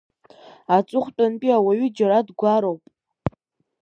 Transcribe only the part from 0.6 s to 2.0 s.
Аҵыхәтәантәи ауаҩы